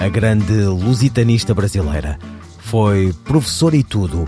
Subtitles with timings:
[0.00, 2.18] a grande lusitanista brasileira.
[2.60, 4.26] Foi professora e tudo,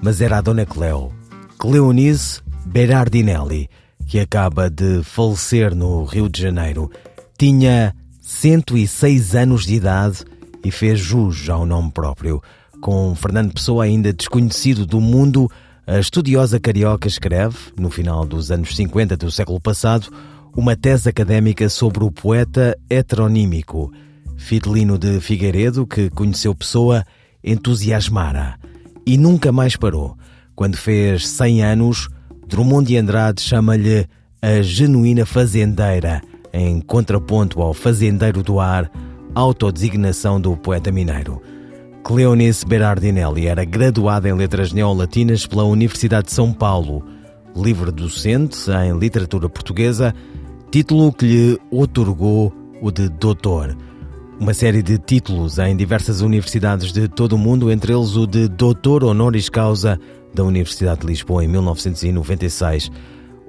[0.00, 1.12] mas era a Dona Cleo,
[1.58, 3.68] Cleonice Berardinelli,
[4.06, 6.88] que acaba de falecer no Rio de Janeiro.
[7.36, 10.24] Tinha 106 anos de idade
[10.64, 12.40] e fez jus ao nome próprio.
[12.80, 15.50] Com Fernando Pessoa ainda desconhecido do mundo,
[15.84, 20.12] a estudiosa carioca escreve, no final dos anos 50 do século passado,
[20.56, 23.92] uma tese académica sobre o poeta heteronímico.
[24.38, 27.04] Fidelino de Figueiredo, que conheceu Pessoa,
[27.44, 28.56] entusiasmara
[29.04, 30.16] e nunca mais parou.
[30.54, 32.08] Quando fez 100 anos,
[32.46, 34.06] Drummond de Andrade chama-lhe
[34.40, 36.22] a genuína fazendeira,
[36.52, 38.90] em contraponto ao fazendeiro do ar,
[39.34, 41.42] autodesignação do poeta mineiro.
[42.04, 47.04] Cleonice Berardinelli era graduada em Letras Neolatinas pela Universidade de São Paulo,
[47.54, 50.14] livre docente em literatura portuguesa,
[50.70, 53.76] título que lhe otorgou o de doutor.
[54.40, 58.46] Uma série de títulos em diversas universidades de todo o mundo, entre eles o de
[58.46, 59.98] doutor honoris causa
[60.32, 62.88] da Universidade de Lisboa em 1996.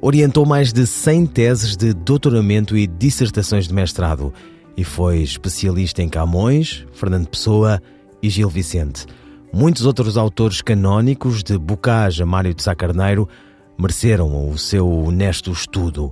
[0.02, 4.34] Orientou mais de 100 teses de doutoramento e dissertações de mestrado
[4.76, 7.80] e foi especialista em Camões, Fernando Pessoa
[8.22, 9.06] e Gil Vicente.
[9.54, 13.30] Muitos outros autores canónicos, de Bocage a Mário de Sá Carneiro,
[13.78, 16.12] mereceram o seu honesto estudo.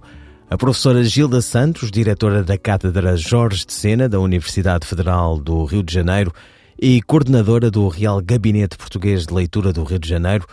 [0.49, 5.83] A professora Gilda Santos, diretora da Cátedra Jorge de Sena da Universidade Federal do Rio
[5.83, 6.33] de Janeiro
[6.81, 10.47] e coordenadora do Real Gabinete Português de Leitura do Rio de Janeiro,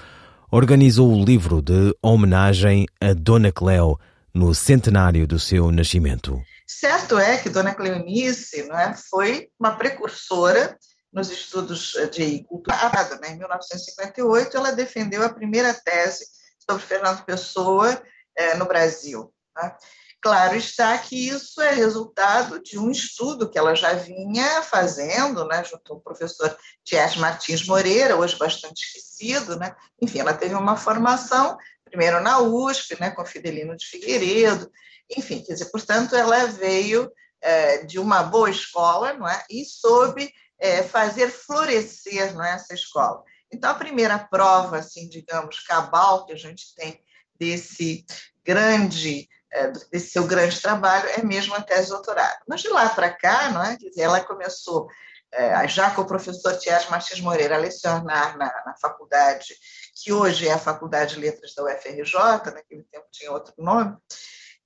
[0.50, 3.96] organizou o livro de homenagem a Dona Cleo
[4.34, 6.42] no centenário do seu nascimento.
[6.66, 10.76] Certo é que Dona Cleonice não é, foi uma precursora
[11.12, 12.76] nos estudos de cultura.
[13.22, 13.34] Né?
[13.34, 16.26] Em 1958, ela defendeu a primeira tese
[16.68, 18.02] sobre Fernando Pessoa
[18.36, 19.32] eh, no Brasil.
[19.56, 19.76] Né?
[20.20, 25.62] Claro está que isso é resultado de um estudo que ela já vinha fazendo, né,
[25.62, 29.56] junto ao professor Tias Martins Moreira, hoje bastante esquecido.
[29.56, 29.74] Né?
[30.00, 34.70] Enfim, ela teve uma formação, primeiro na USP, né, com Fidelino de Figueiredo,
[35.14, 37.10] enfim, quer dizer, portanto, ela veio
[37.40, 39.44] é, de uma boa escola não é?
[39.50, 43.22] e soube é, fazer florescer não é, essa escola.
[43.52, 47.00] Então, a primeira prova, assim, digamos, cabal que a gente tem
[47.38, 48.04] desse
[48.42, 52.38] grande, é, desse seu grande trabalho é mesmo a tese de doutorado.
[52.46, 53.76] Mas de lá para cá, não é?
[53.76, 54.88] Dizer, ela começou,
[55.32, 59.54] é, já com o professor Tiago Martins Moreira, a lecionar na, na faculdade,
[59.94, 63.96] que hoje é a Faculdade de Letras da UFRJ, naquele tempo tinha outro nome,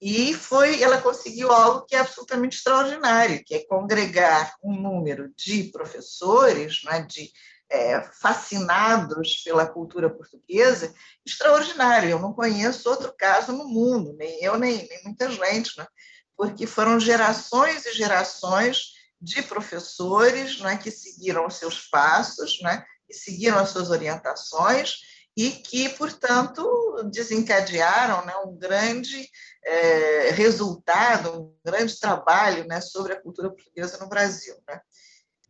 [0.01, 5.65] e foi, ela conseguiu algo que é absolutamente extraordinário, que é congregar um número de
[5.65, 7.31] professores, né, de
[7.71, 10.95] é, fascinados pela cultura portuguesa,
[11.27, 12.11] extraordinário.
[12.11, 15.87] Eu não conheço outro caso no mundo, nem eu, nem, nem muita gente, né?
[16.39, 23.13] porque foram gerações e gerações de professores né, que seguiram os seus passos, né, que
[23.13, 24.99] seguiram as suas orientações
[25.37, 26.65] e que, portanto,
[27.13, 29.29] desencadearam né, um grande
[29.65, 34.55] é, resultado, um grande trabalho né, sobre a cultura portuguesa no Brasil.
[34.69, 34.81] Né?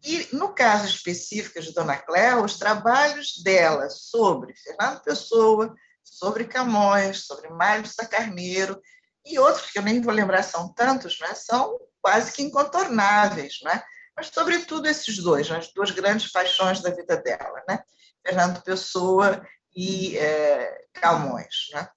[0.04, 7.26] E, no caso específico de Dona Cléa, os trabalhos dela sobre Fernando Pessoa, sobre Camões,
[7.26, 8.80] sobre Mário Sacarneiro
[9.24, 13.82] e outros que eu nem vou lembrar, são tantos, né, são quase que incontornáveis, né?
[14.18, 17.78] mas, sobretudo, esses dois, as duas grandes paixões da vida dela, né?
[18.26, 21.68] Fernando Pessoa e é, Camões.
[21.72, 21.88] Né?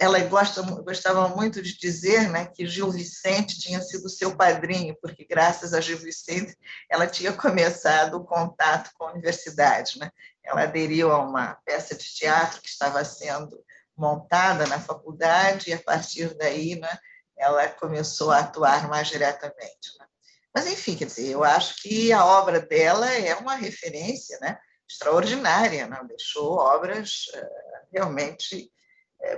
[0.00, 5.26] Ela gosta, gostava muito de dizer né, que Gil Vicente tinha sido seu padrinho, porque
[5.28, 6.56] graças a Gil Vicente
[6.88, 9.98] ela tinha começado o contato com a universidade.
[9.98, 10.10] Né?
[10.42, 13.62] Ela aderiu a uma peça de teatro que estava sendo
[13.94, 16.98] montada na faculdade e a partir daí né,
[17.36, 19.98] ela começou a atuar mais diretamente.
[19.98, 20.06] Né?
[20.54, 24.58] Mas, enfim, quer dizer, eu acho que a obra dela é uma referência né,
[24.88, 26.00] extraordinária, né?
[26.08, 28.72] deixou obras uh, realmente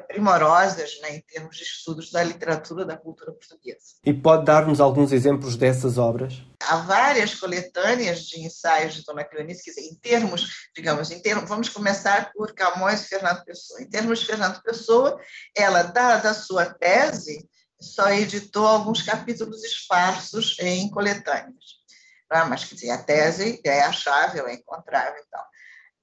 [0.06, 3.78] primorosas né, em termos de estudos da literatura da cultura portuguesa.
[4.04, 6.42] E pode dar-nos alguns exemplos dessas obras?
[6.60, 11.48] Há várias coletâneas de ensaios de Dona Cleonice, quer dizer, em termos, digamos, em termos,
[11.48, 13.80] vamos começar por Camões e Fernando Pessoa.
[13.80, 15.18] Em termos de Fernando Pessoa,
[15.56, 17.48] ela, dada a sua tese,
[17.80, 21.78] só editou alguns capítulos esparsos em coletâneas.
[22.32, 22.44] é?
[22.44, 25.22] mas quer dizer, a tese é achável, é encontrável.
[25.26, 25.40] Então.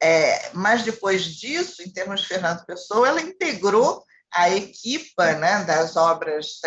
[0.02, 4.04] É, mas depois disso, em termos de Fernando Pessoa, ela integrou
[4.34, 6.60] a equipa né, das obras,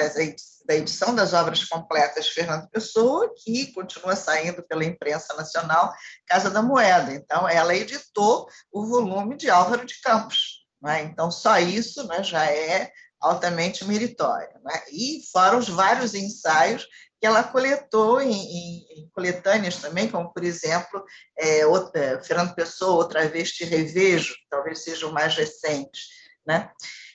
[0.66, 5.92] da edição das obras completas de Fernando Pessoa, que continua saindo pela imprensa nacional,
[6.26, 7.12] Casa da Moeda.
[7.12, 10.66] Então, ela editou o volume de Álvaro de Campos.
[10.80, 11.02] Né?
[11.02, 12.90] Então, só isso né, já é
[13.20, 14.58] altamente meritório.
[14.64, 14.82] Né?
[14.90, 16.86] E fora os vários ensaios
[17.20, 21.04] que ela coletou em, em, em coletâneas também, como, por exemplo,
[21.36, 26.06] é, outra, Fernando Pessoa, Outra Vez Te Revejo, talvez sejam mais recentes.
[26.46, 26.70] Né?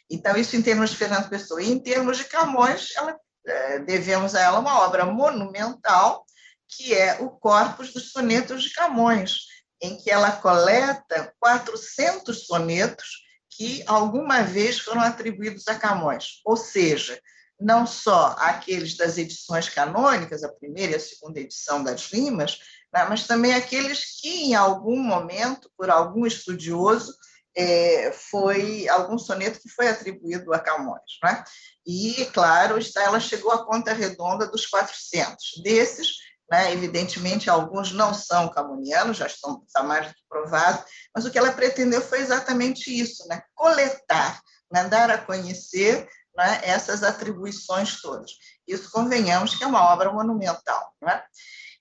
[0.10, 1.62] Então, isso em termos de Fernando Pessoa.
[1.62, 3.18] E em termos de Camões, ela,
[3.48, 6.26] é, devemos a ela uma obra monumental,
[6.68, 9.48] que é o Corpus dos Sonetos de Camões,
[9.82, 17.20] em que ela coleta 400 sonetos que alguma vez foram atribuídos a Camões, ou seja,
[17.64, 22.60] não só aqueles das edições canônicas, a primeira e a segunda edição das rimas,
[22.94, 27.16] né, mas também aqueles que, em algum momento, por algum estudioso,
[27.56, 31.20] é, foi algum soneto que foi atribuído a Camões.
[31.24, 31.44] Né?
[31.86, 35.62] E, claro, ela chegou à conta redonda dos 400.
[35.64, 36.18] Desses,
[36.52, 40.84] né, evidentemente, alguns não são camonianos, já estão está mais do que provado,
[41.16, 46.62] mas o que ela pretendeu foi exatamente isso, né, coletar, né, dar a conhecer né,
[46.64, 48.32] essas atribuições todas.
[48.68, 50.94] Isso, convenhamos, que é uma obra monumental.
[51.02, 51.24] Não é?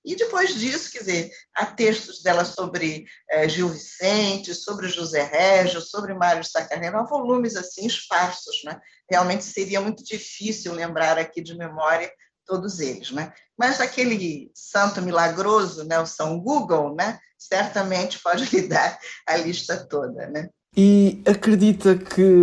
[0.04, 5.80] E depois disso, quer dizer, há textos dela sobre eh, Gil Vicente, sobre José Régio,
[5.80, 8.80] sobre Mário Sacarneiro, volumes assim esparsos, né?
[9.08, 12.10] Realmente seria muito difícil lembrar aqui de memória
[12.44, 13.32] todos eles, né?
[13.56, 19.76] Mas aquele santo milagroso, né, o São Google, né, certamente pode lhe dar a lista
[19.86, 20.48] toda, né?
[20.76, 22.42] E acredita que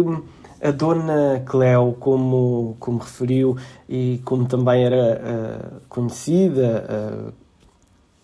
[0.62, 3.58] a dona Cleo, como, como referiu
[3.88, 7.34] e como também era uh, conhecida, uh,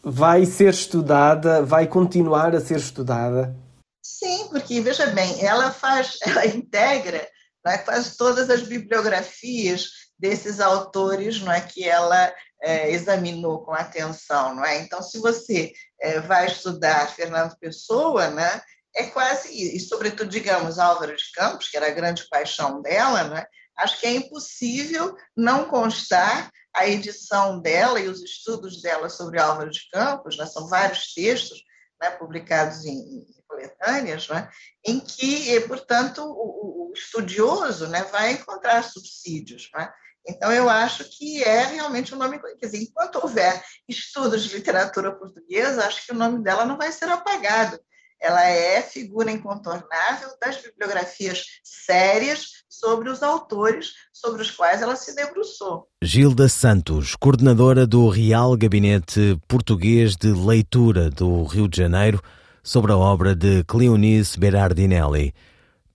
[0.03, 3.55] vai ser estudada, vai continuar a ser estudada?
[4.03, 7.27] Sim, porque veja bem, ela faz, ela integra,
[7.65, 14.55] é, faz todas as bibliografias desses autores, não é que ela é, examinou com atenção,
[14.55, 14.79] não é?
[14.79, 18.61] Então, se você é, vai estudar Fernando Pessoa, né,
[18.95, 23.45] é quase e sobretudo digamos Álvaro de Campos, que era a grande paixão dela, né?
[23.77, 29.69] Acho que é impossível não constar a edição dela e os estudos dela sobre Álvaro
[29.69, 31.62] de Campos, né, são vários textos
[32.01, 34.50] né, publicados em, coletâneas, né,
[34.86, 39.69] em que, portanto, o, o estudioso né, vai encontrar subsídios.
[39.74, 39.89] Né?
[40.27, 42.39] Então, eu acho que é realmente um nome.
[42.39, 46.92] Quer dizer, enquanto houver estudos de literatura portuguesa, acho que o nome dela não vai
[46.92, 47.80] ser apagado
[48.25, 55.16] ela é figura incontornável das bibliografias sérias sobre os autores sobre os quais ela se
[55.16, 55.88] debruçou.
[56.01, 62.19] Gilda Santos, coordenadora do Real Gabinete Português de Leitura do Rio de Janeiro,
[62.63, 65.31] sobre a obra de Cleonice Berardinelli.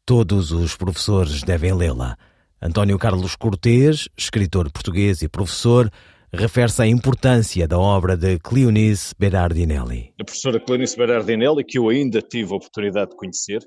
[0.06, 2.17] Todos os professores devem lê-la.
[2.62, 5.91] António Carlos Cortês, escritor português e professor,
[6.32, 10.15] refere-se à importância da obra de Cleonice Berardinelli.
[10.21, 13.61] A professora Cleonice Berardinelli, que eu ainda tive a oportunidade de conhecer,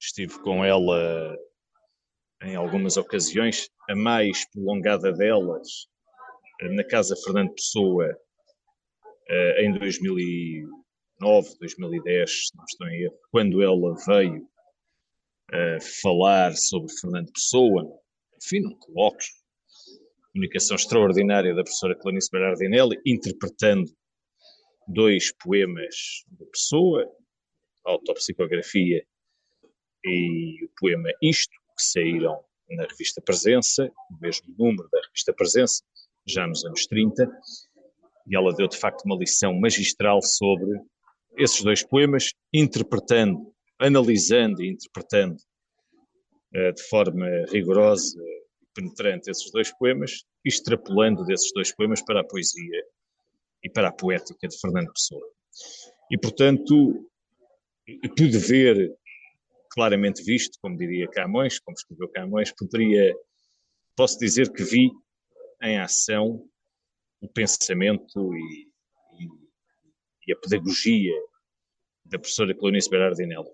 [0.00, 1.36] estive com ela
[2.42, 5.86] em algumas ocasiões, a mais prolongada delas,
[6.60, 8.06] na Casa Fernando Pessoa,
[9.28, 14.46] eh, em 2009, 2010, se não estou em erro, quando ela veio
[15.52, 17.84] eh, falar sobre Fernando Pessoa,
[18.36, 19.28] enfim, num colóquio
[20.32, 23.90] comunicação extraordinária da professora Clarice Berardinelli, interpretando
[24.88, 27.06] dois poemas de Pessoa,
[27.84, 29.04] Autopsicografia
[30.04, 35.82] e o poema Isto, que saíram na revista Presença, o mesmo número da revista Presença,
[36.26, 37.30] já nos anos 30,
[38.26, 40.80] e ela deu de facto uma lição magistral sobre
[41.36, 45.36] esses dois poemas, interpretando, analisando e interpretando
[46.54, 48.18] uh, de forma rigorosa
[48.74, 52.84] penetrante esses dois poemas, extrapolando desses dois poemas para a poesia
[53.62, 55.26] e para a poética de Fernando Pessoa.
[56.10, 57.08] E, portanto,
[58.16, 58.94] pude ver,
[59.70, 63.14] claramente visto, como diria Camões, como escreveu Camões, poderia,
[63.96, 64.90] posso dizer que vi
[65.62, 66.44] em ação
[67.20, 68.68] o pensamento e,
[69.20, 69.28] e,
[70.26, 71.14] e a pedagogia
[72.04, 73.50] da professora Clonice Berardinelli.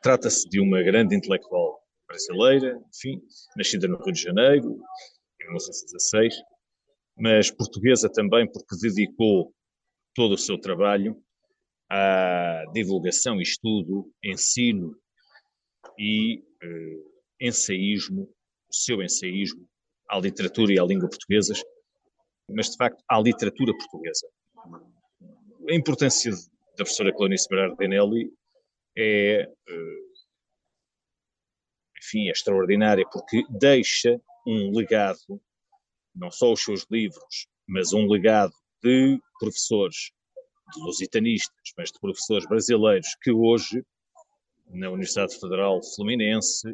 [0.00, 3.20] Trata-se de uma grande intelectual brasileira, enfim,
[3.56, 4.78] nascida no Rio de Janeiro,
[5.40, 6.34] em 1916,
[7.16, 9.52] mas portuguesa também porque dedicou
[10.14, 11.16] todo o seu trabalho
[11.90, 14.96] à divulgação, estudo, ensino
[15.98, 17.02] e eh,
[17.40, 19.66] ensaísmo, o seu ensaísmo
[20.08, 21.62] à literatura e à língua portuguesas,
[22.50, 24.26] mas de facto à literatura portuguesa.
[25.68, 28.30] a importância da professora Clarice Berardinelli
[28.96, 29.96] é, eh,
[32.04, 35.40] enfim, é extraordinária, porque deixa um legado,
[36.14, 40.12] não só os seus livros, mas um legado de professores,
[40.74, 43.82] de lusitanistas, mas de professores brasileiros que hoje,
[44.66, 46.68] na Universidade Federal Fluminense,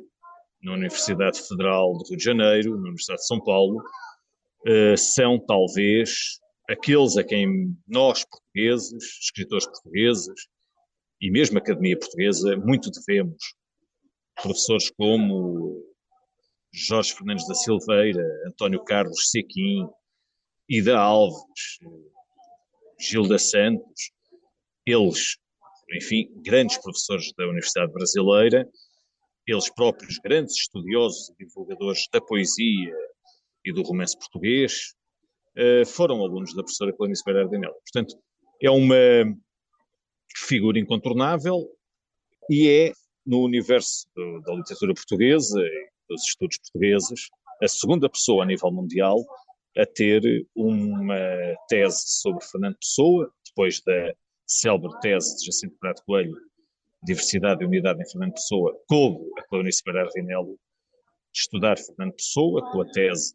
[0.62, 3.82] na Universidade Federal do Rio de Janeiro, na Universidade de São Paulo,
[4.66, 10.48] eh, são talvez aqueles a quem nós, portugueses, escritores portugueses
[11.20, 13.59] e mesmo a Academia Portuguesa, muito devemos.
[14.42, 15.84] Professores como
[16.72, 19.86] Jorge Fernandes da Silveira, António Carlos Sequim,
[20.68, 21.78] Ida Alves,
[22.98, 24.12] Gilda Santos,
[24.86, 25.36] eles,
[25.94, 28.68] enfim, grandes professores da Universidade Brasileira,
[29.46, 32.94] eles próprios grandes estudiosos e divulgadores da poesia
[33.64, 34.94] e do romance português,
[35.56, 37.74] eh, foram alunos da professora Clarice Berardinelli.
[37.84, 38.16] Portanto,
[38.62, 38.94] é uma
[40.36, 41.68] figura incontornável
[42.48, 42.92] e é,
[43.30, 44.08] no universo
[44.44, 47.28] da literatura portuguesa e dos estudos portugueses,
[47.62, 49.18] a segunda pessoa a nível mundial
[49.78, 50.20] a ter
[50.56, 51.16] uma
[51.68, 54.12] tese sobre Fernando Pessoa, depois da
[54.48, 56.34] célebre tese de Jacinto Prato Coelho,
[57.04, 60.56] Diversidade e Unidade em Fernando Pessoa, coube a Clarice Berardinelli
[61.32, 63.32] estudar Fernando Pessoa, com a tese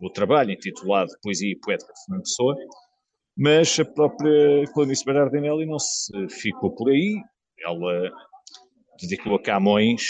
[0.00, 2.56] o trabalho intitulado Poesia e Poética de Fernando Pessoa,
[3.36, 7.20] mas a própria Clarice Berardinelli não se ficou por aí,
[7.60, 8.10] ela
[9.00, 10.02] dedicou a Camões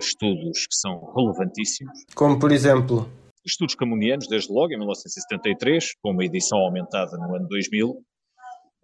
[0.00, 2.04] estudos que são relevantíssimos.
[2.14, 3.10] Como, por exemplo?
[3.44, 8.04] Estudos camunianos, desde logo, em 1973, com uma edição aumentada no ano 2000.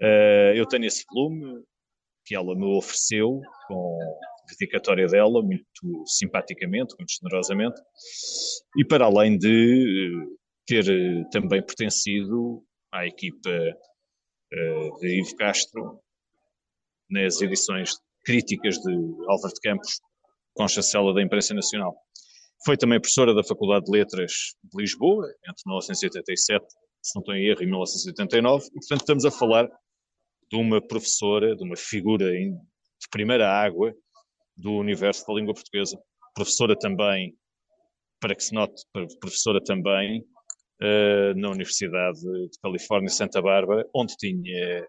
[0.00, 1.62] Eh, eu tenho esse volume
[2.24, 3.98] que ela me ofereceu, com
[4.48, 5.64] dedicatória dela, muito
[6.06, 7.80] simpaticamente, muito generosamente,
[8.76, 16.00] e para além de ter eh, também pertencido à equipa eh, de Ivo Castro
[17.10, 18.92] nas edições críticas de
[19.28, 20.00] Álvaro de Campos
[20.54, 21.94] com chancela da Imprensa Nacional.
[22.64, 26.64] Foi também professora da Faculdade de Letras de Lisboa, entre 1987,
[27.02, 29.68] se não estou em erro, e 1989, e portanto estamos a falar
[30.50, 33.92] de uma professora, de uma figura de primeira água
[34.56, 35.98] do universo da língua portuguesa.
[36.34, 37.34] Professora também,
[38.20, 38.82] para que se note,
[39.18, 44.86] professora também uh, na Universidade de Califórnia, Santa Bárbara, onde tinha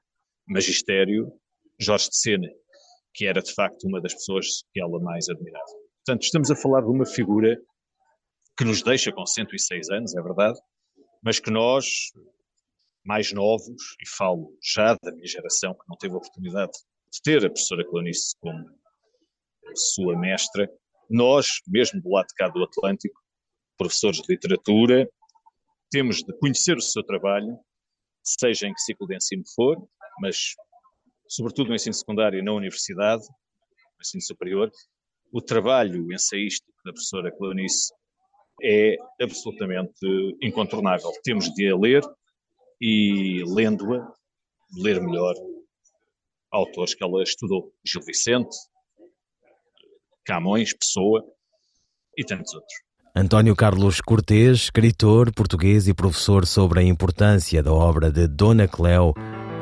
[0.47, 1.31] magistério
[1.79, 2.47] Jorge de Sena,
[3.13, 5.65] que era de facto uma das pessoas que ela mais admirava.
[6.05, 7.57] Portanto, estamos a falar de uma figura
[8.57, 10.59] que nos deixa com 106 anos, é verdade,
[11.23, 11.85] mas que nós,
[13.05, 16.71] mais novos, e falo já da minha geração, que não teve a oportunidade
[17.11, 18.65] de ter a professora Clanice como
[19.75, 20.69] sua mestra,
[21.09, 23.19] nós, mesmo do lado de cá do Atlântico,
[23.77, 25.09] professores de literatura,
[25.89, 27.57] temos de conhecer o seu trabalho,
[28.23, 29.77] seja em que ciclo de ensino for,
[30.19, 30.55] mas
[31.33, 34.71] sobretudo no ensino secundário e na universidade, no ensino superior,
[35.31, 37.91] o trabalho ensaístico da professora Cleonice
[38.61, 40.05] é absolutamente
[40.43, 41.11] incontornável.
[41.23, 42.03] Temos de a ler
[42.79, 44.13] e, lendo-a,
[44.77, 45.33] ler melhor
[46.51, 47.73] autores que ela estudou.
[47.83, 48.55] Gil Vicente,
[50.23, 51.25] Camões, Pessoa
[52.15, 52.73] e tantos outros.
[53.15, 59.13] António Carlos Cortês, escritor português e professor sobre a importância da obra de Dona Cleo,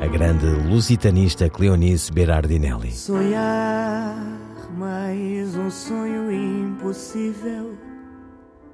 [0.02, 2.90] a grande lusitanista Cleonice Berardinelli.
[2.90, 4.16] Sonhar
[4.76, 7.78] mais um sonho impossível,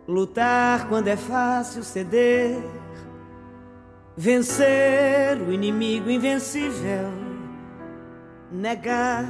[0.07, 2.57] lutar quando é fácil ceder,
[4.17, 7.13] vencer o inimigo invencível,
[8.51, 9.29] negar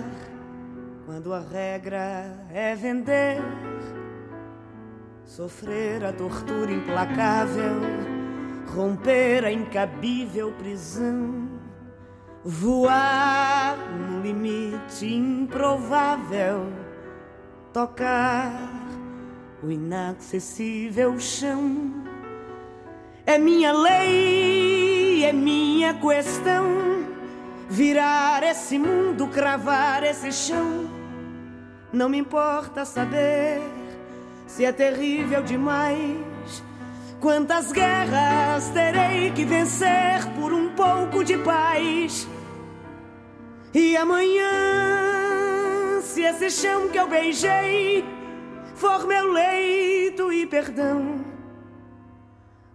[1.04, 3.42] quando a regra é vender.
[5.24, 7.80] Sofrer a tortura implacável,
[8.72, 11.57] romper a incabível prisão,
[12.44, 13.76] voar
[14.08, 16.72] no limite improvável,
[17.72, 18.52] tocar
[19.62, 21.92] o inacessível chão.
[23.26, 26.66] É minha lei, é minha questão.
[27.68, 30.88] Virar esse mundo, cravar esse chão.
[31.92, 33.60] Não me importa saber
[34.46, 36.27] se é terrível demais.
[37.20, 42.28] Quantas guerras terei que vencer por um pouco de paz?
[43.74, 44.50] E amanhã,
[46.00, 48.04] se esse chão que eu beijei
[48.76, 51.24] for meu leito e perdão,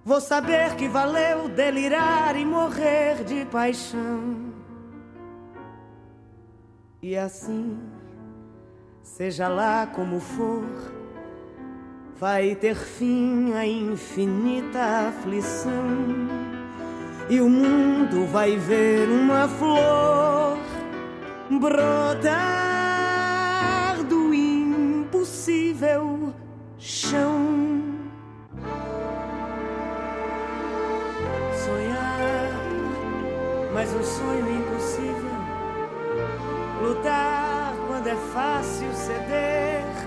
[0.03, 4.53] vou saber que valeu delirar e morrer de paixão.
[7.01, 7.79] E assim,
[9.01, 11.02] seja lá como for
[12.24, 15.84] vai ter fim a infinita aflição.
[17.30, 20.58] e o mundo vai ver uma flor
[21.60, 22.32] brotar
[24.06, 26.34] do impossível
[26.80, 27.92] chão.
[31.65, 32.53] Sonhar,
[33.74, 35.36] mas um sonho impossível.
[36.84, 40.02] Lutar quando é fácil ceder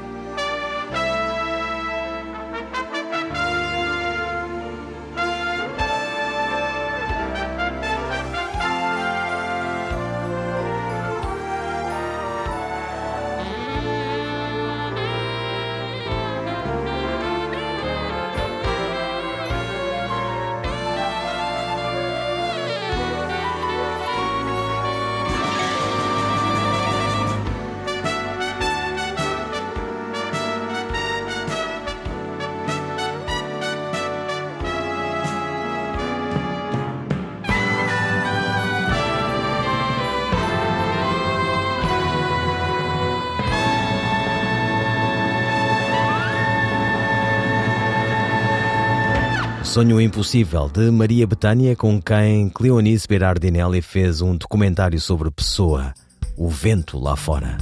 [49.76, 55.92] Sonho Impossível, de Maria Betânia, com quem Cleonice Berardinelli fez um documentário sobre Pessoa,
[56.35, 57.59] o vento lá fora.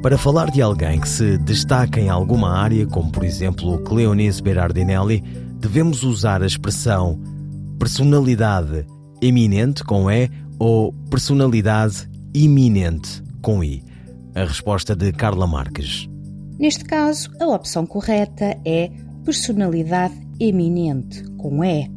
[0.00, 5.20] Para falar de alguém que se destaca em alguma área, como por exemplo Cleonice Berardinelli,
[5.58, 7.20] devemos usar a expressão
[7.76, 8.86] personalidade
[9.20, 10.30] eminente com E
[10.60, 13.82] ou personalidade iminente com I.
[14.32, 16.08] A resposta de Carla Marques.
[16.56, 18.92] Neste caso, a opção correta é
[19.24, 21.90] personalidade eminente, com E.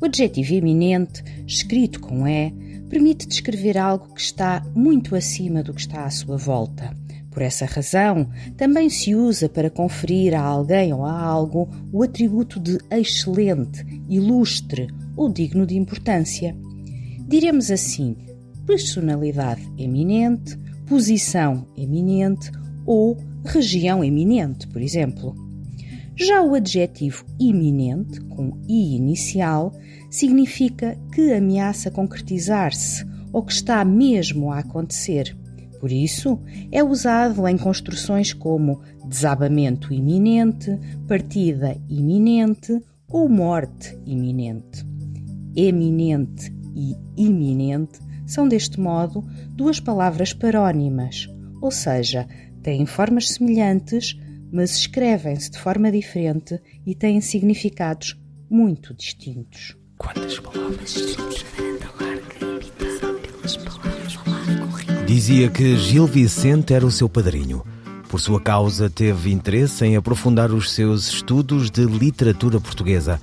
[0.00, 2.50] O adjetivo eminente, escrito com E,
[2.88, 6.96] permite descrever algo que está muito acima do que está à sua volta.
[7.30, 12.60] Por essa razão, também se usa para conferir a alguém ou a algo o atributo
[12.60, 16.54] de excelente, ilustre ou digno de importância.
[17.26, 18.16] Diremos assim:
[18.66, 22.50] personalidade eminente, posição eminente
[22.84, 25.41] ou região eminente, por exemplo.
[26.16, 29.72] Já o adjetivo iminente, com i inicial,
[30.10, 35.36] significa que ameaça concretizar-se ou que está mesmo a acontecer.
[35.80, 36.38] Por isso,
[36.70, 44.86] é usado em construções como desabamento iminente, partida iminente ou morte iminente.
[45.56, 49.24] Eminente e iminente são, deste modo,
[49.56, 51.28] duas palavras parónimas,
[51.60, 52.28] ou seja,
[52.62, 54.16] têm formas semelhantes,
[54.52, 59.74] mas escrevem-se de forma diferente e têm significados muito distintos.
[59.96, 60.94] Quantas palavras?
[65.06, 67.64] Dizia que Gil Vicente era o seu padrinho.
[68.08, 73.20] Por sua causa, teve interesse em aprofundar os seus estudos de literatura portuguesa.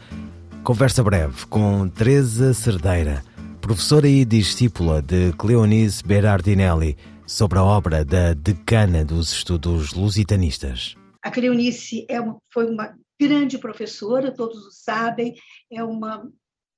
[0.64, 3.24] Conversa breve com Teresa Cerdeira,
[3.62, 10.99] professora e discípula de Cleonice Berardinelli, sobre a obra da decana dos estudos lusitanistas.
[11.30, 15.36] A Cleonice é uma, foi uma grande professora, todos o sabem,
[15.72, 16.28] é uma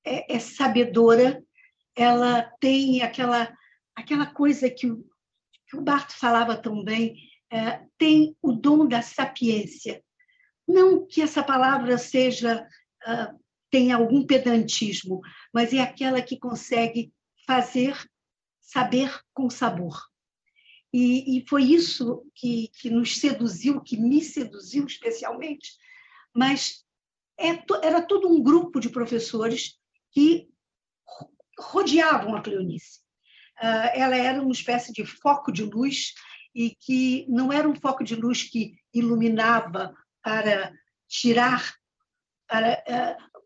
[0.06, 1.42] é, é sabedora,
[1.96, 3.50] ela tem aquela
[3.96, 5.06] aquela coisa que o,
[5.70, 7.16] que o Barto falava tão bem,
[7.50, 10.04] é, tem o dom da sapiência.
[10.68, 12.68] Não que essa palavra seja
[13.08, 15.22] uh, tenha algum pedantismo,
[15.54, 17.14] mas é aquela que consegue
[17.48, 17.98] fazer
[18.60, 20.11] saber com sabor.
[20.94, 25.72] E, e foi isso que, que nos seduziu, que me seduziu especialmente,
[26.34, 26.84] mas
[27.40, 29.80] é, era todo um grupo de professores
[30.12, 30.50] que
[31.58, 33.00] rodeavam a Cleonice.
[33.62, 36.14] Uh, ela era uma espécie de foco de luz
[36.54, 40.74] e que não era um foco de luz que iluminava para
[41.08, 41.74] tirar
[42.48, 43.42] para uh,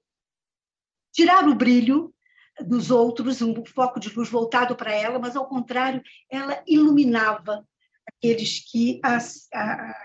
[1.12, 2.15] tirar o brilho
[2.64, 7.66] dos outros, um foco de luz voltado para ela, mas ao contrário, ela iluminava
[8.08, 9.96] aqueles que as, a,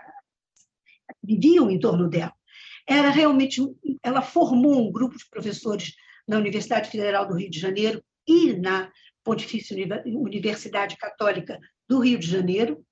[1.22, 2.32] viviam em torno dela.
[2.86, 3.60] Era realmente,
[4.02, 5.94] ela formou um grupo de professores
[6.26, 8.90] na Universidade Federal do Rio de Janeiro e na
[9.22, 11.58] Pontifícia Universidade Católica
[11.88, 12.84] do Rio de Janeiro,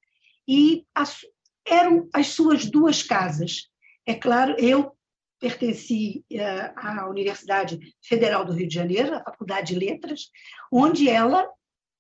[0.47, 1.21] e as,
[1.67, 3.69] eram as suas duas casas.
[4.07, 4.98] É claro, eu
[5.39, 10.31] pertenci uh, à Universidade Federal do Rio de Janeiro, à Faculdade de Letras,
[10.71, 11.49] onde ela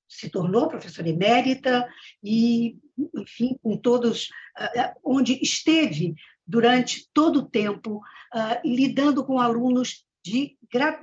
[0.08, 1.86] se tornou professora emérita
[2.22, 2.76] e,
[3.14, 6.14] enfim, com todos, uh, onde esteve
[6.46, 10.56] durante todo o tempo uh, lidando com alunos de,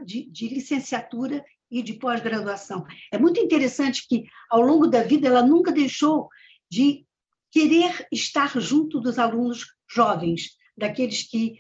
[0.04, 2.86] de, de licenciatura e de pós-graduação.
[3.12, 6.30] É muito interessante que, ao longo da vida, ela nunca deixou
[6.69, 7.06] de
[7.52, 11.60] querer estar junto dos alunos jovens, daqueles que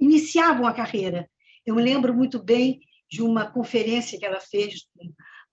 [0.00, 1.28] iniciavam a carreira.
[1.64, 4.86] Eu me lembro muito bem de uma conferência que ela fez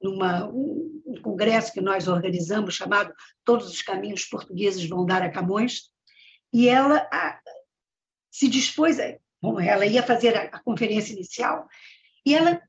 [0.02, 5.90] numa um, congresso que nós organizamos chamado Todos os Caminhos Portugueses vão dar a Camões,
[6.54, 7.40] e ela a,
[8.32, 11.68] se dispôs, a, bom, ela ia fazer a, a conferência inicial,
[12.26, 12.62] e ela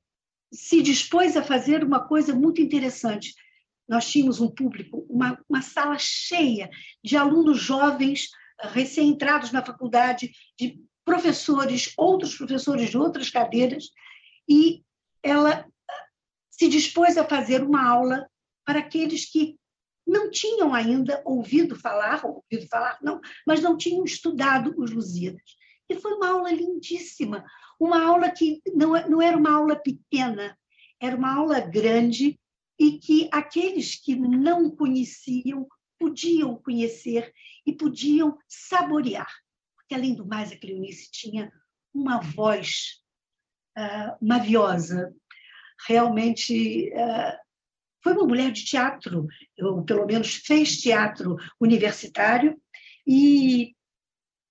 [0.52, 3.34] se dispôs a fazer uma coisa muito interessante.
[3.86, 6.70] Nós tínhamos um público, uma, uma sala cheia
[7.04, 8.28] de alunos jovens,
[8.60, 13.90] recém-entrados na faculdade, de professores, outros professores de outras cadeiras,
[14.48, 14.82] e
[15.22, 15.66] ela
[16.50, 18.28] se dispôs a fazer uma aula
[18.64, 19.56] para aqueles que
[20.06, 25.56] não tinham ainda ouvido falar, ouvido falar não, mas não tinham estudado os Lusíadas.
[25.88, 27.44] E foi uma aula lindíssima,
[27.80, 30.58] uma aula que não, não era uma aula pequena,
[31.00, 32.38] era uma aula grande
[32.78, 35.66] e que aqueles que não conheciam
[35.98, 37.32] podiam conhecer
[37.66, 39.28] e podiam saborear.
[39.88, 41.50] Porque, além do mais, a Cleonice tinha
[41.94, 43.00] uma voz
[43.78, 45.14] uh, maviosa,
[45.86, 47.34] realmente uh,
[48.04, 49.26] foi uma mulher de teatro,
[49.58, 52.60] ou pelo menos fez teatro universitário,
[53.06, 53.74] e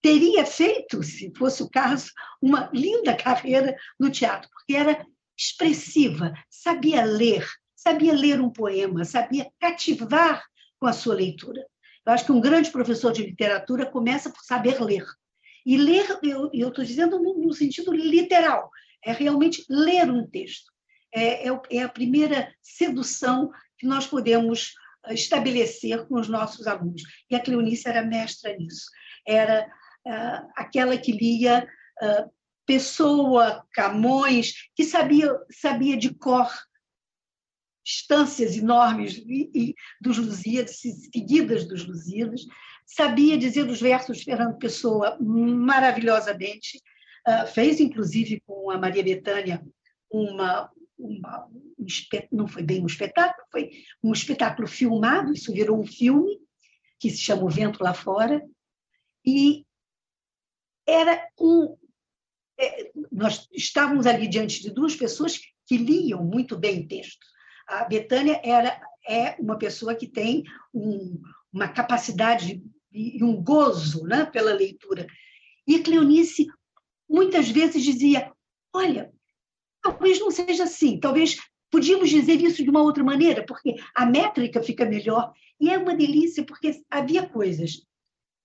[0.01, 5.05] teria feito, se fosse o caso, uma linda carreira no teatro, porque era
[5.37, 10.43] expressiva, sabia ler, sabia ler um poema, sabia cativar
[10.79, 11.63] com a sua leitura.
[12.03, 15.05] Eu acho que um grande professor de literatura começa por saber ler.
[15.67, 18.71] E ler, eu estou dizendo no, no, sentido literal,
[19.03, 20.71] é realmente ler um texto.
[21.13, 24.71] É, é, é a primeira sedução que nós podemos
[25.03, 27.03] ah, estabelecer com os nossos alunos.
[27.29, 28.85] E a Cleonice era mestra nisso.
[29.27, 29.67] Era
[30.05, 31.67] uh, aquela que lia
[32.01, 32.31] uh,
[32.65, 36.49] Pessoa, Camões, que sabia, sabia de cor
[37.85, 42.41] estâncias enormes e, e dos Lusíadas, seguidas dos Lusíadas,
[42.87, 46.81] sabia dizer os versos de Fernando Pessoa maravilhosamente,
[47.27, 49.61] uh, fez inclusive com a Maria Bethânia
[50.09, 51.85] uma, uma um,
[52.31, 53.71] não foi bem um espetáculo, foi
[54.01, 56.39] um espetáculo filmado, isso virou um filme
[56.97, 58.41] que se chama O Vento Lá Fora,
[59.25, 59.65] e
[60.87, 61.77] era um
[62.59, 67.25] é, nós estávamos ali diante de duas pessoas que liam muito bem texto.
[67.67, 71.21] A Betânia era, é uma pessoa que tem um,
[71.53, 75.07] uma capacidade e um gozo né, pela leitura.
[75.67, 76.47] E Cleonice
[77.09, 78.31] muitas vezes dizia:
[78.73, 79.11] Olha,
[79.81, 81.37] talvez não seja assim, talvez
[81.69, 85.33] podíamos dizer isso de uma outra maneira, porque a métrica fica melhor.
[85.59, 87.81] E é uma delícia, porque havia coisas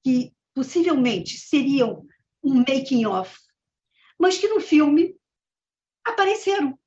[0.02, 2.06] que possivelmente seriam
[2.42, 3.36] um making-of,
[4.18, 5.14] mas que no filme
[6.04, 6.78] apareceram.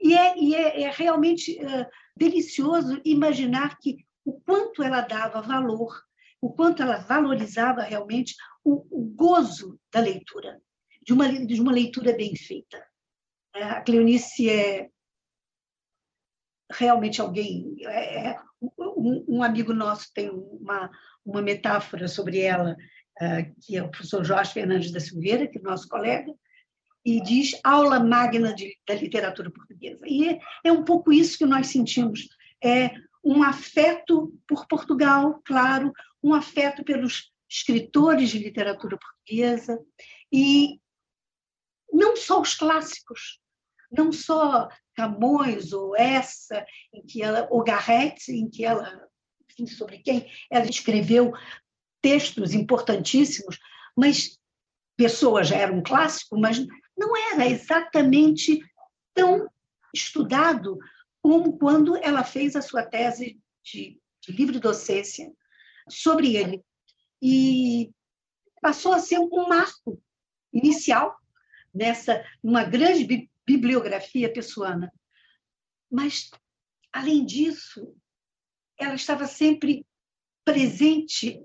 [0.00, 6.02] E é, e é, é realmente uh, delicioso imaginar que o quanto ela dava valor,
[6.40, 10.60] o quanto ela valorizava realmente o, o gozo da leitura,
[11.02, 12.84] de uma, de uma leitura bem feita.
[13.54, 14.90] É, a Cleonice é
[16.70, 17.76] realmente alguém.
[17.80, 18.40] É, é,
[18.78, 20.90] um, um, amigo nosso tem uma,
[21.24, 22.76] uma metáfora sobre ela,
[23.20, 26.32] uh, que é o professor Jorge Fernandes da Silveira, que é nosso colega,
[27.04, 30.00] e diz aula magna de, da literatura portuguesa.
[30.06, 32.28] E é, é um pouco isso que nós sentimos.
[32.62, 32.90] É
[33.22, 35.92] um afeto por Portugal, claro,
[36.26, 39.80] um afeto pelos escritores de literatura portuguesa
[40.32, 40.80] e
[41.92, 43.40] não só os clássicos,
[43.90, 49.08] não só Camões ou essa, em que ela, ou Garrett, em que ela,
[49.48, 51.32] enfim, sobre quem ela escreveu
[52.02, 53.58] textos importantíssimos,
[53.96, 54.36] mas
[54.96, 56.58] Pessoa já era um clássico, mas
[56.96, 58.58] não era exatamente
[59.14, 59.46] tão
[59.94, 60.78] estudado
[61.22, 65.30] como quando ela fez a sua tese de, de livre docência
[65.88, 66.64] sobre ele.
[67.22, 67.90] E
[68.60, 70.02] passou a ser um marco
[70.52, 71.16] inicial
[71.72, 74.92] nessa uma grande bibliografia pessoana.
[75.90, 76.30] Mas,
[76.92, 77.94] além disso,
[78.78, 79.86] ela estava sempre
[80.44, 81.44] presente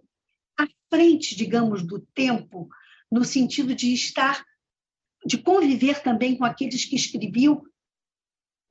[0.58, 2.70] à frente, digamos, do tempo,
[3.12, 4.44] no sentido de estar
[5.26, 7.62] de conviver também com aqueles que escreviam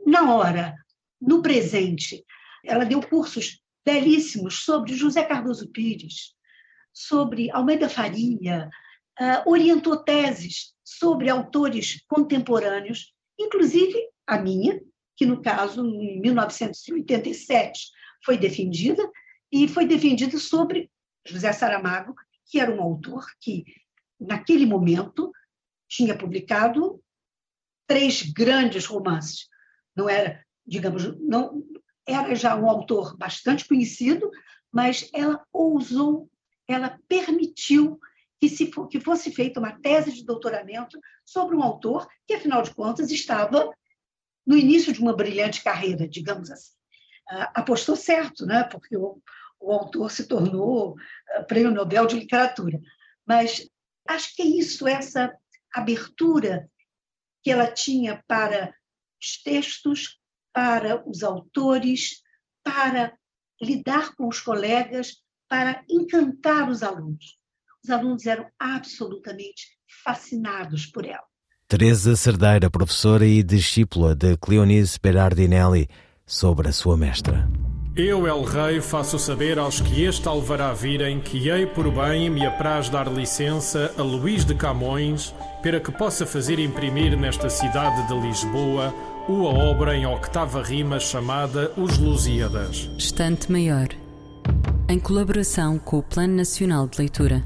[0.04, 0.74] na hora,
[1.20, 2.24] no presente.
[2.64, 6.34] Ela deu cursos belíssimos sobre José Cardoso Pires,
[6.92, 8.68] sobre Almeida Faria,
[9.20, 14.80] uh, orientou teses sobre autores contemporâneos, inclusive a minha,
[15.16, 17.90] que no caso, em 1987,
[18.24, 19.08] foi defendida,
[19.52, 20.90] e foi defendida sobre
[21.26, 22.14] José Saramago,
[22.46, 23.64] que era um autor que,
[24.18, 25.32] naquele momento,
[25.88, 27.02] tinha publicado
[27.86, 29.48] três grandes romances.
[29.96, 31.64] Não era, digamos, não
[32.06, 34.30] era já um autor bastante conhecido,
[34.72, 36.30] mas ela ousou,
[36.66, 37.98] ela permitiu
[38.40, 42.74] que, se, que fosse feita uma tese de doutoramento sobre um autor que, afinal de
[42.74, 43.70] contas, estava
[44.46, 46.72] no início de uma brilhante carreira, digamos assim.
[47.30, 48.64] Uh, apostou certo, né?
[48.64, 49.20] porque o,
[49.60, 52.80] o autor se tornou uh, prêmio Nobel de Literatura.
[53.26, 53.68] Mas
[54.08, 55.32] acho que é isso, essa
[55.72, 56.68] abertura
[57.42, 58.74] que ela tinha para
[59.20, 60.19] os textos,
[60.52, 62.22] para os autores,
[62.62, 63.12] para
[63.60, 65.16] lidar com os colegas,
[65.48, 67.38] para encantar os alunos.
[67.82, 69.68] Os alunos eram absolutamente
[70.04, 71.24] fascinados por ela.
[71.66, 75.88] Teresa Cerdeira, professora e discípula de Cleonice Berardinelli,
[76.26, 77.48] sobre a sua mestra.
[77.96, 82.46] Eu, El Rei, faço saber aos que este alvará virem que hei por bem me
[82.46, 88.14] apraz dar licença a Luís de Camões para que possa fazer imprimir nesta cidade de
[88.14, 88.94] Lisboa
[89.30, 92.90] uma obra em octava rima chamada Os Lusíadas.
[92.98, 93.88] Estante Maior,
[94.88, 97.44] em colaboração com o Plano Nacional de Leitura.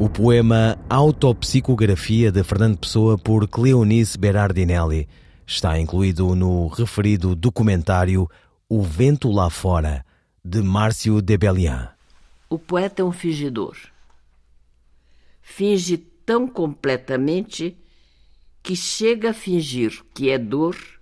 [0.00, 5.06] O poema Autopsicografia de Fernando Pessoa por Cleonice Berardinelli
[5.46, 8.26] está incluído no referido documentário
[8.66, 10.06] O Vento Lá Fora,
[10.42, 11.90] de Márcio de Bellian.
[12.48, 13.76] O poeta é um fingidor.
[15.42, 17.76] Finge tão completamente
[18.62, 20.93] que chega a fingir que é dor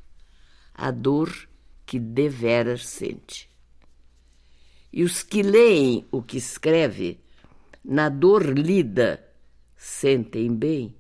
[0.75, 1.49] a dor
[1.85, 3.49] que deveras sente.
[4.93, 7.21] E os que leem o que escreve,
[7.85, 9.27] na dor lida,
[9.77, 10.95] sentem bem,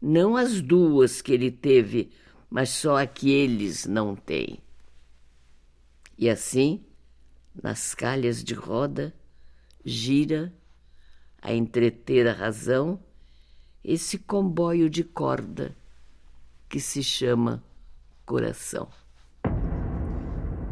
[0.00, 2.10] não as duas que ele teve,
[2.48, 4.58] mas só a que eles não têm.
[6.16, 6.84] E assim,
[7.62, 9.14] nas calhas de roda,
[9.84, 10.52] gira,
[11.42, 13.02] a entreter a razão,
[13.82, 15.76] esse comboio de corda
[16.68, 17.64] que se chama
[18.30, 18.86] coração.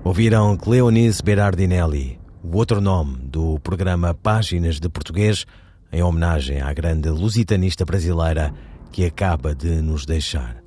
[0.04, 5.44] Ouviram Cleonice Berardinelli, o outro nome do programa Páginas de Português,
[5.92, 8.54] em homenagem à grande lusitanista brasileira
[8.92, 10.62] que acaba de nos deixar.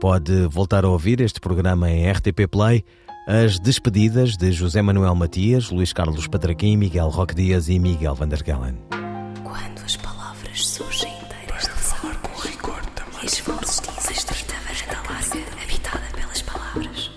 [0.00, 2.86] Pode voltar a ouvir este programa em RTP Play,
[3.26, 8.78] as despedidas de José Manuel Matias, Luís Carlos Patraquim, Miguel Roque Dias e Miguel Vanderkellen.
[9.44, 13.28] Quando as palavras surgem inteiras falar com rigor também.